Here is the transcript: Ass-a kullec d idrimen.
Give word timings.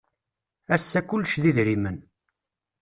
Ass-a 0.75 1.01
kullec 1.01 1.33
d 1.41 1.45
idrimen. 1.49 1.97